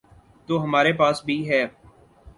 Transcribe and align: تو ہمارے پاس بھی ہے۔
تو 0.47 0.63
ہمارے 0.63 0.93
پاس 0.93 1.23
بھی 1.25 1.37
ہے۔ 1.49 1.63